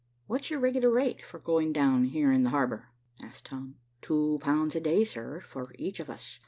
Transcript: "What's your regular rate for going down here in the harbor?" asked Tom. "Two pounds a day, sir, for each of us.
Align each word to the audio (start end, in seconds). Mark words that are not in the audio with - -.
"What's 0.25 0.49
your 0.49 0.59
regular 0.59 0.89
rate 0.89 1.21
for 1.23 1.37
going 1.37 1.73
down 1.73 2.05
here 2.05 2.31
in 2.31 2.41
the 2.41 2.49
harbor?" 2.49 2.87
asked 3.21 3.45
Tom. 3.45 3.75
"Two 4.01 4.39
pounds 4.41 4.73
a 4.73 4.79
day, 4.81 5.03
sir, 5.03 5.41
for 5.41 5.75
each 5.77 5.99
of 5.99 6.09
us. 6.09 6.39